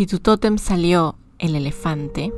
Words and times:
Si 0.00 0.06
tu 0.06 0.18
tótem 0.18 0.56
salió 0.56 1.16
el 1.38 1.54
elefante, 1.54 2.32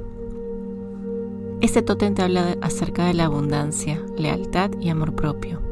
este 1.60 1.80
tótem 1.80 2.12
te 2.12 2.22
habla 2.22 2.56
acerca 2.60 3.06
de 3.06 3.14
la 3.14 3.26
abundancia, 3.26 4.04
lealtad 4.18 4.72
y 4.80 4.88
amor 4.88 5.14
propio. 5.14 5.62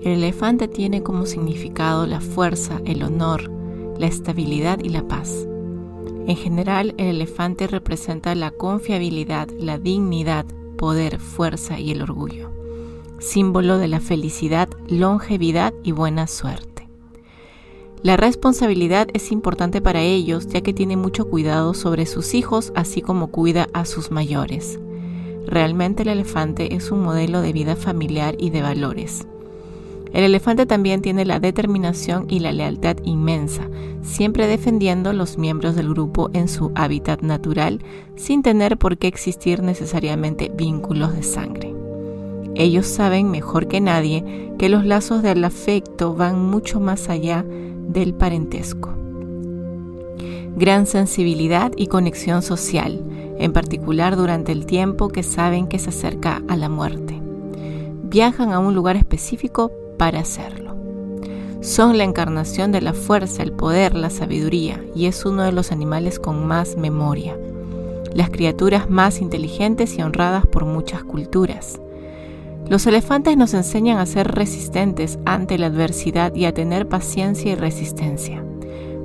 El 0.00 0.12
elefante 0.12 0.66
tiene 0.66 1.02
como 1.02 1.26
significado 1.26 2.06
la 2.06 2.22
fuerza, 2.22 2.80
el 2.86 3.02
honor, 3.02 3.50
la 3.98 4.06
estabilidad 4.06 4.78
y 4.82 4.88
la 4.88 5.06
paz. 5.06 5.46
En 6.26 6.36
general, 6.36 6.94
el 6.96 7.08
elefante 7.08 7.66
representa 7.66 8.34
la 8.34 8.50
confiabilidad, 8.50 9.50
la 9.58 9.76
dignidad, 9.76 10.46
poder, 10.78 11.18
fuerza 11.18 11.78
y 11.78 11.90
el 11.90 12.00
orgullo, 12.00 12.50
símbolo 13.18 13.76
de 13.76 13.88
la 13.88 14.00
felicidad, 14.00 14.70
longevidad 14.88 15.74
y 15.82 15.92
buena 15.92 16.26
suerte. 16.26 16.73
La 18.04 18.18
responsabilidad 18.18 19.08
es 19.14 19.32
importante 19.32 19.80
para 19.80 20.02
ellos 20.02 20.46
ya 20.46 20.60
que 20.60 20.74
tiene 20.74 20.94
mucho 20.94 21.24
cuidado 21.24 21.72
sobre 21.72 22.04
sus 22.04 22.34
hijos 22.34 22.70
así 22.74 23.00
como 23.00 23.28
cuida 23.28 23.66
a 23.72 23.86
sus 23.86 24.10
mayores. 24.10 24.78
Realmente 25.46 26.02
el 26.02 26.10
elefante 26.10 26.74
es 26.74 26.90
un 26.90 27.00
modelo 27.00 27.40
de 27.40 27.54
vida 27.54 27.76
familiar 27.76 28.34
y 28.38 28.50
de 28.50 28.60
valores. 28.60 29.26
El 30.12 30.22
elefante 30.22 30.66
también 30.66 31.00
tiene 31.00 31.24
la 31.24 31.40
determinación 31.40 32.26
y 32.28 32.40
la 32.40 32.52
lealtad 32.52 32.98
inmensa, 33.04 33.70
siempre 34.02 34.48
defendiendo 34.48 35.14
los 35.14 35.38
miembros 35.38 35.74
del 35.74 35.88
grupo 35.88 36.28
en 36.34 36.48
su 36.48 36.72
hábitat 36.74 37.22
natural 37.22 37.80
sin 38.16 38.42
tener 38.42 38.76
por 38.76 38.98
qué 38.98 39.06
existir 39.06 39.62
necesariamente 39.62 40.52
vínculos 40.54 41.14
de 41.16 41.22
sangre. 41.22 41.74
Ellos 42.54 42.86
saben 42.86 43.30
mejor 43.30 43.66
que 43.66 43.80
nadie 43.80 44.52
que 44.58 44.68
los 44.68 44.84
lazos 44.84 45.22
del 45.22 45.42
afecto 45.42 46.14
van 46.14 46.38
mucho 46.38 46.80
más 46.80 47.08
allá 47.08 47.46
del 47.88 48.14
parentesco. 48.14 48.90
Gran 50.56 50.86
sensibilidad 50.86 51.72
y 51.76 51.88
conexión 51.88 52.42
social, 52.42 53.02
en 53.38 53.52
particular 53.52 54.16
durante 54.16 54.52
el 54.52 54.66
tiempo 54.66 55.08
que 55.08 55.22
saben 55.22 55.66
que 55.66 55.78
se 55.78 55.90
acerca 55.90 56.42
a 56.48 56.56
la 56.56 56.68
muerte. 56.68 57.20
Viajan 58.04 58.52
a 58.52 58.60
un 58.60 58.74
lugar 58.74 58.96
específico 58.96 59.72
para 59.98 60.20
hacerlo. 60.20 60.76
Son 61.60 61.98
la 61.98 62.04
encarnación 62.04 62.72
de 62.72 62.82
la 62.82 62.92
fuerza, 62.92 63.42
el 63.42 63.52
poder, 63.52 63.94
la 63.94 64.10
sabiduría 64.10 64.84
y 64.94 65.06
es 65.06 65.24
uno 65.24 65.42
de 65.42 65.52
los 65.52 65.72
animales 65.72 66.18
con 66.18 66.46
más 66.46 66.76
memoria, 66.76 67.36
las 68.12 68.30
criaturas 68.30 68.90
más 68.90 69.20
inteligentes 69.20 69.98
y 69.98 70.02
honradas 70.02 70.46
por 70.46 70.66
muchas 70.66 71.02
culturas. 71.02 71.80
Los 72.68 72.86
elefantes 72.86 73.36
nos 73.36 73.52
enseñan 73.52 73.98
a 73.98 74.06
ser 74.06 74.28
resistentes 74.28 75.18
ante 75.26 75.58
la 75.58 75.66
adversidad 75.66 76.34
y 76.34 76.46
a 76.46 76.54
tener 76.54 76.88
paciencia 76.88 77.52
y 77.52 77.54
resistencia. 77.56 78.42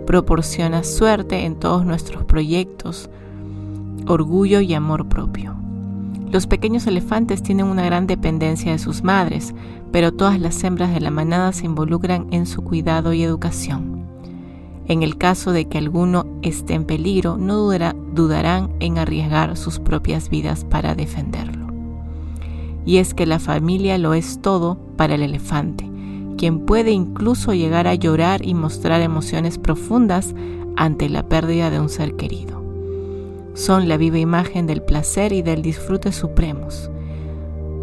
Proporciona 0.05 0.83
suerte 0.83 1.45
en 1.45 1.59
todos 1.59 1.85
nuestros 1.85 2.23
proyectos, 2.23 3.09
orgullo 4.07 4.61
y 4.61 4.73
amor 4.73 5.09
propio. 5.09 5.55
Los 6.31 6.47
pequeños 6.47 6.87
elefantes 6.87 7.43
tienen 7.43 7.65
una 7.65 7.83
gran 7.83 8.07
dependencia 8.07 8.71
de 8.71 8.79
sus 8.79 9.03
madres, 9.03 9.53
pero 9.91 10.13
todas 10.13 10.39
las 10.39 10.63
hembras 10.63 10.93
de 10.93 11.01
la 11.01 11.11
manada 11.11 11.51
se 11.51 11.65
involucran 11.65 12.27
en 12.31 12.45
su 12.45 12.63
cuidado 12.63 13.11
y 13.13 13.23
educación. 13.23 14.05
En 14.87 15.03
el 15.03 15.17
caso 15.17 15.51
de 15.51 15.65
que 15.65 15.77
alguno 15.77 16.25
esté 16.41 16.75
en 16.75 16.85
peligro, 16.85 17.37
no 17.37 17.57
dudarán 18.13 18.71
en 18.79 18.97
arriesgar 18.97 19.57
sus 19.57 19.79
propias 19.79 20.29
vidas 20.29 20.63
para 20.63 20.95
defenderlo. 20.95 21.58
Y 22.89 22.97
es 22.97 23.13
que 23.13 23.27
la 23.27 23.37
familia 23.37 23.99
lo 23.99 24.15
es 24.15 24.41
todo 24.41 24.79
para 24.97 25.13
el 25.13 25.21
elefante, 25.21 25.89
quien 26.37 26.65
puede 26.65 26.89
incluso 26.89 27.53
llegar 27.53 27.85
a 27.85 27.93
llorar 27.93 28.43
y 28.43 28.55
mostrar 28.55 29.01
emociones 29.01 29.59
profundas 29.59 30.33
ante 30.75 31.07
la 31.07 31.29
pérdida 31.29 31.69
de 31.69 31.79
un 31.79 31.89
ser 31.89 32.15
querido 32.15 32.59
son 33.59 33.89
la 33.89 33.97
viva 33.97 34.17
imagen 34.17 34.67
del 34.67 34.81
placer 34.81 35.33
y 35.33 35.41
del 35.41 35.61
disfrute 35.61 36.13
supremos. 36.13 36.89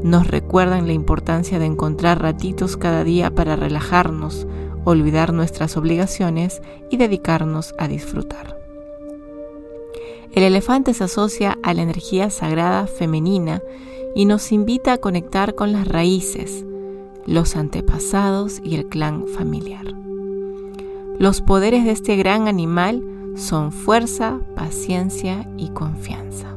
Nos 0.02 0.27
recuerdan 0.27 0.86
la 0.86 0.94
importancia 0.94 1.58
de 1.58 1.66
encontrar 1.66 2.22
ratitos 2.22 2.78
cada 2.78 3.05
día 3.05 3.34
para 3.34 3.56
relajarnos, 3.56 4.46
olvidar 4.84 5.34
nuestras 5.34 5.77
obligaciones 5.77 6.62
y 6.90 6.96
dedicarnos 6.96 7.74
a 7.78 7.89
disfrutar. 7.89 8.58
El 10.33 10.45
elefante 10.45 10.95
se 10.95 11.05
asocia 11.05 11.58
a 11.62 11.74
la 11.74 11.83
energía 11.83 12.30
sagrada 12.30 12.86
femenina 12.86 13.61
y 14.16 14.24
nos 14.24 14.50
invita 14.50 14.94
a 14.94 14.96
conectar 14.98 15.54
con 15.54 15.72
las 15.72 15.86
raíces, 15.86 16.64
los 17.27 17.54
antepasados 17.54 18.62
y 18.64 18.74
el 18.74 18.86
clan 18.86 19.27
familiar. 19.27 19.84
Los 21.18 21.42
poderes 21.42 21.84
de 21.84 21.90
este 21.90 22.16
gran 22.16 22.48
animal 22.48 23.04
son 23.36 23.72
fuerza, 23.72 24.40
paciencia 24.54 25.46
y 25.58 25.68
confianza. 25.68 26.56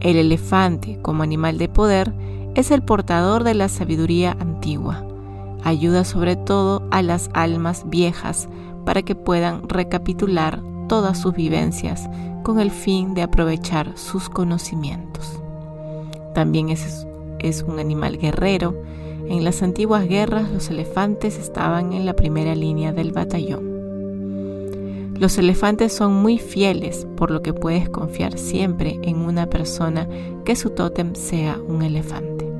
El 0.00 0.18
elefante, 0.18 0.98
como 1.00 1.22
animal 1.22 1.56
de 1.56 1.70
poder, 1.70 2.12
es 2.54 2.70
el 2.70 2.82
portador 2.82 3.42
de 3.42 3.54
la 3.54 3.70
sabiduría 3.70 4.36
antigua. 4.40 5.02
Ayuda 5.64 6.04
sobre 6.04 6.36
todo 6.36 6.86
a 6.90 7.00
las 7.00 7.30
almas 7.32 7.88
viejas 7.88 8.46
para 8.84 9.00
que 9.00 9.14
puedan 9.14 9.66
recapitular 9.70 10.62
todas 10.86 11.18
sus 11.18 11.32
vivencias 11.32 12.10
con 12.42 12.60
el 12.60 12.70
fin 12.70 13.14
de 13.14 13.22
aprovechar 13.22 13.96
sus 13.96 14.28
conocimientos. 14.28 15.39
También 16.34 16.68
es, 16.68 17.06
es 17.38 17.62
un 17.62 17.78
animal 17.78 18.18
guerrero. 18.18 18.74
En 19.28 19.44
las 19.44 19.62
antiguas 19.62 20.08
guerras 20.08 20.50
los 20.50 20.70
elefantes 20.70 21.38
estaban 21.38 21.92
en 21.92 22.06
la 22.06 22.14
primera 22.14 22.54
línea 22.54 22.92
del 22.92 23.12
batallón. 23.12 23.70
Los 25.20 25.36
elefantes 25.36 25.92
son 25.92 26.14
muy 26.14 26.38
fieles, 26.38 27.06
por 27.16 27.30
lo 27.30 27.42
que 27.42 27.52
puedes 27.52 27.90
confiar 27.90 28.38
siempre 28.38 28.98
en 29.02 29.18
una 29.18 29.46
persona 29.46 30.08
que 30.46 30.56
su 30.56 30.70
tótem 30.70 31.14
sea 31.14 31.58
un 31.58 31.82
elefante. 31.82 32.50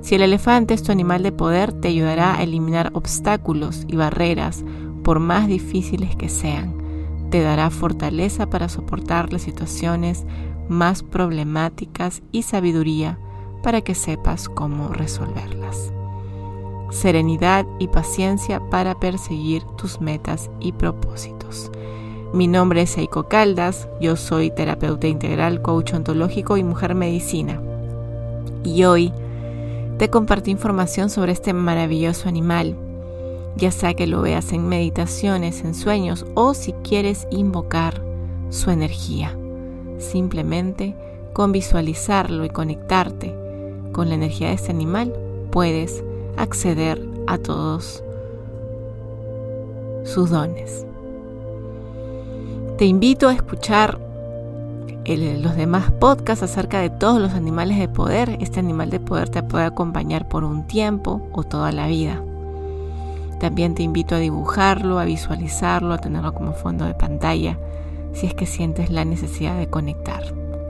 Si 0.00 0.14
el 0.14 0.22
elefante 0.22 0.72
es 0.72 0.82
tu 0.82 0.90
animal 0.90 1.22
de 1.22 1.32
poder, 1.32 1.72
te 1.74 1.88
ayudará 1.88 2.34
a 2.34 2.42
eliminar 2.42 2.90
obstáculos 2.94 3.84
y 3.86 3.96
barreras, 3.96 4.64
por 5.04 5.20
más 5.20 5.48
difíciles 5.48 6.16
que 6.16 6.30
sean. 6.30 6.74
Te 7.30 7.42
dará 7.42 7.68
fortaleza 7.68 8.48
para 8.48 8.70
soportar 8.70 9.32
las 9.32 9.42
situaciones 9.42 10.24
más 10.70 11.02
problemáticas 11.02 12.22
y 12.32 12.42
sabiduría 12.42 13.18
para 13.62 13.82
que 13.82 13.94
sepas 13.94 14.48
cómo 14.48 14.88
resolverlas 14.88 15.92
serenidad 16.90 17.66
y 17.78 17.88
paciencia 17.88 18.60
para 18.70 18.98
perseguir 18.98 19.62
tus 19.76 20.00
metas 20.00 20.50
y 20.60 20.72
propósitos. 20.72 21.70
Mi 22.32 22.46
nombre 22.46 22.82
es 22.82 22.96
Eiko 22.96 23.24
Caldas, 23.24 23.88
yo 24.00 24.16
soy 24.16 24.50
terapeuta 24.50 25.08
integral, 25.08 25.62
coach 25.62 25.94
ontológico 25.94 26.56
y 26.56 26.64
mujer 26.64 26.94
medicina. 26.94 27.60
Y 28.62 28.84
hoy 28.84 29.12
te 29.98 30.10
comparto 30.10 30.50
información 30.50 31.10
sobre 31.10 31.32
este 31.32 31.52
maravilloso 31.52 32.28
animal, 32.28 32.76
ya 33.56 33.72
sea 33.72 33.94
que 33.94 34.06
lo 34.06 34.22
veas 34.22 34.52
en 34.52 34.68
meditaciones, 34.68 35.64
en 35.64 35.74
sueños 35.74 36.24
o 36.34 36.54
si 36.54 36.72
quieres 36.84 37.26
invocar 37.30 38.02
su 38.50 38.70
energía. 38.70 39.39
Simplemente 40.00 40.96
con 41.32 41.52
visualizarlo 41.52 42.44
y 42.44 42.50
conectarte 42.50 43.34
con 43.92 44.08
la 44.08 44.16
energía 44.16 44.48
de 44.48 44.54
este 44.54 44.72
animal 44.72 45.12
puedes 45.50 46.02
acceder 46.36 47.06
a 47.26 47.38
todos 47.38 48.02
sus 50.04 50.30
dones. 50.30 50.86
Te 52.78 52.86
invito 52.86 53.28
a 53.28 53.34
escuchar 53.34 53.98
los 55.04 55.56
demás 55.56 55.90
podcasts 55.92 56.44
acerca 56.44 56.80
de 56.80 56.90
todos 56.90 57.20
los 57.20 57.32
animales 57.32 57.78
de 57.78 57.88
poder. 57.88 58.38
Este 58.40 58.60
animal 58.60 58.90
de 58.90 59.00
poder 59.00 59.28
te 59.28 59.42
puede 59.42 59.64
acompañar 59.64 60.28
por 60.28 60.44
un 60.44 60.66
tiempo 60.66 61.28
o 61.32 61.42
toda 61.42 61.72
la 61.72 61.88
vida. 61.88 62.22
También 63.38 63.74
te 63.74 63.82
invito 63.82 64.14
a 64.14 64.18
dibujarlo, 64.18 64.98
a 64.98 65.04
visualizarlo, 65.04 65.94
a 65.94 65.98
tenerlo 65.98 66.32
como 66.34 66.52
fondo 66.52 66.84
de 66.84 66.94
pantalla, 66.94 67.58
si 68.12 68.26
es 68.26 68.34
que 68.34 68.46
sientes 68.46 68.90
la 68.90 69.04
necesidad 69.04 69.58
de 69.58 69.68
conectar 69.68 70.22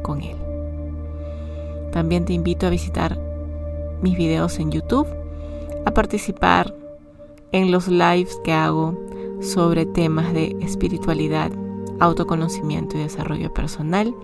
con 0.02 0.22
él. 0.22 0.36
También 1.92 2.24
te 2.24 2.32
invito 2.32 2.66
a 2.66 2.70
visitar 2.70 3.18
mis 4.02 4.16
videos 4.16 4.58
en 4.58 4.70
YouTube 4.70 5.06
a 5.84 5.90
participar 5.92 6.74
en 7.52 7.70
los 7.70 7.88
lives 7.88 8.38
que 8.44 8.52
hago 8.52 8.96
sobre 9.40 9.86
temas 9.86 10.32
de 10.32 10.56
espiritualidad, 10.60 11.50
autoconocimiento 11.98 12.96
y 12.96 13.00
desarrollo 13.00 13.52
personal. 13.52 14.14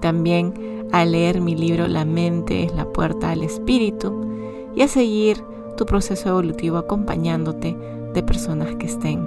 También 0.00 0.88
a 0.92 1.04
leer 1.04 1.40
mi 1.40 1.54
libro 1.54 1.86
La 1.86 2.04
mente 2.04 2.64
es 2.64 2.74
la 2.74 2.86
puerta 2.86 3.30
al 3.30 3.42
espíritu 3.42 4.26
y 4.74 4.82
a 4.82 4.88
seguir 4.88 5.42
tu 5.76 5.86
proceso 5.86 6.28
evolutivo 6.30 6.78
acompañándote 6.78 7.76
de 8.12 8.22
personas 8.22 8.74
que 8.76 8.86
estén 8.86 9.20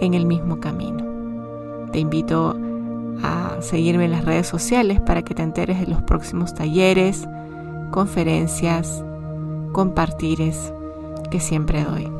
en 0.00 0.14
el 0.14 0.26
mismo 0.26 0.60
camino. 0.60 1.09
Te 1.92 1.98
invito 1.98 2.56
a 3.22 3.60
seguirme 3.60 4.06
en 4.06 4.12
las 4.12 4.24
redes 4.24 4.46
sociales 4.46 5.00
para 5.00 5.22
que 5.22 5.34
te 5.34 5.42
enteres 5.42 5.80
de 5.80 5.86
los 5.86 6.02
próximos 6.02 6.54
talleres, 6.54 7.26
conferencias, 7.90 9.04
compartires 9.72 10.72
que 11.30 11.40
siempre 11.40 11.84
doy. 11.84 12.10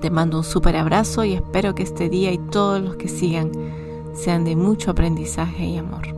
Te 0.00 0.10
mando 0.10 0.38
un 0.38 0.44
súper 0.44 0.76
abrazo 0.76 1.24
y 1.24 1.34
espero 1.34 1.74
que 1.74 1.82
este 1.82 2.08
día 2.08 2.32
y 2.32 2.38
todos 2.38 2.80
los 2.80 2.96
que 2.96 3.08
sigan 3.08 3.50
sean 4.14 4.44
de 4.44 4.56
mucho 4.56 4.90
aprendizaje 4.90 5.64
y 5.64 5.78
amor. 5.78 6.17